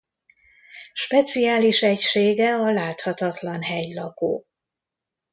[0.93, 4.45] Speciális egysége a láthatatlan hegylakó.